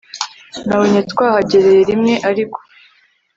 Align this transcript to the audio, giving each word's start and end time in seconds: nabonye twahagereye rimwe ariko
nabonye 0.65 0.99
twahagereye 1.11 1.81
rimwe 1.89 2.13
ariko 2.29 2.59